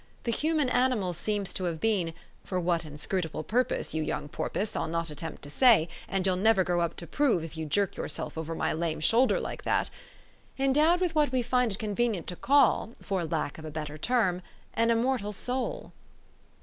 [0.23, 4.87] The human animal seems to have been (for what inscrutable purpose, you 3'oung porpoise, I'll
[4.87, 8.35] not attempt to say, and you'll never grow up to prove, if you jerk yourself
[8.35, 9.91] over my lame shoulder like that)
[10.57, 14.41] endowed with what we find it convenient to call, for lack of a better term,
[14.73, 15.91] an immortal soul."